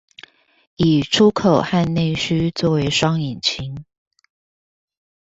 [0.77, 3.85] 以出口和內需作為雙引擎